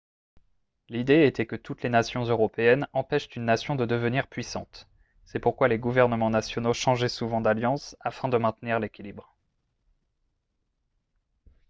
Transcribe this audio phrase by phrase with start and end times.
[0.89, 4.87] l'idée était que toutes les nations européennes empêchent une nation de devenir puissante
[5.25, 9.35] c'est pourquoi les gouvernements nationaux changeaient souvent d'alliances afin de maintenir l'équilibre